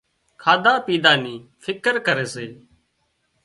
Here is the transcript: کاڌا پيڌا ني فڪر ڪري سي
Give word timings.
کاڌا 0.41 0.73
پيڌا 0.85 1.13
ني 1.23 1.35
فڪر 1.63 1.95
ڪري 2.07 2.27
سي 2.33 2.45